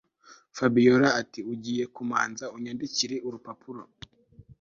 Fabiora 0.57 1.07
atiugiye 1.21 1.83
kumanza 1.95 2.45
unyandikiri 2.55 3.15
urupapuro 3.27 3.81